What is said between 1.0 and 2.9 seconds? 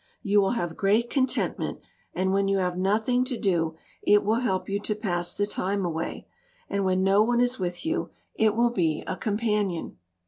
contentment, and when you have